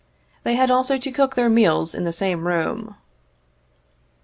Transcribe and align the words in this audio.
They 0.41 0.55
had 0.55 0.71
also 0.71 0.97
to 0.97 1.11
cook 1.11 1.35
their 1.35 1.47
meals 1.47 1.93
in 1.93 2.05
the 2.05 2.11
same 2.11 2.47
room. 2.47 2.95